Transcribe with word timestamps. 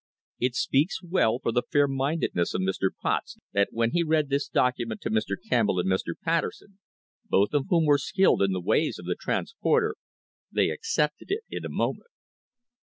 It 0.39 0.55
speaks 0.55 1.03
well 1.03 1.37
for 1.37 1.51
the 1.51 1.61
fair 1.61 1.87
mindedness 1.87 2.55
of 2.55 2.61
Mr. 2.61 2.89
Potts 3.03 3.37
that 3.53 3.67
when 3.71 3.91
he 3.91 4.01
read 4.01 4.29
this 4.29 4.49
docu 4.49 4.87
ment 4.87 4.99
to 5.01 5.11
Mr. 5.11 5.35
Campbell 5.47 5.79
and 5.79 5.87
Mr. 5.87 6.15
Patterson, 6.19 6.79
both 7.29 7.53
of 7.53 7.67
whom 7.69 7.85
were 7.85 7.99
skilled 7.99 8.41
in 8.41 8.51
the 8.51 8.61
ways 8.61 8.97
of 8.97 9.05
the 9.05 9.13
transporter, 9.13 9.95
they 10.51 10.71
"accepted 10.71 11.27
it 11.29 11.43
in 11.51 11.63
a 11.65 11.69
moment." 11.69 12.09